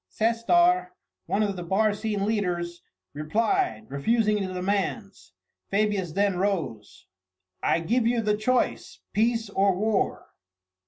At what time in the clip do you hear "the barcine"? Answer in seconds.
1.55-2.25